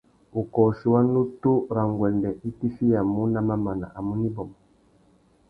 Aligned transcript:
Wukôchi 0.33 0.85
wa 0.93 1.01
nutu 1.11 1.51
râ 1.75 1.83
nguêndê 1.91 2.31
i 2.47 2.49
tifiyamú 2.59 3.21
nà 3.33 3.39
mamana 3.47 3.87
a 3.97 3.99
mú 4.05 4.13
nà 4.19 4.25
ibômô. 4.29 4.57